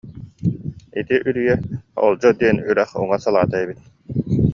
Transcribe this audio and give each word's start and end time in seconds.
Ити 0.99 1.15
үрүйэ 1.27 1.55
Олдьо 2.05 2.29
диэн 2.39 2.57
үрэх 2.69 2.91
уҥа 3.01 3.17
салаата 3.23 3.55
эбит 3.63 3.79